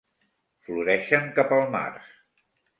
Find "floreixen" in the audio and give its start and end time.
0.69-1.31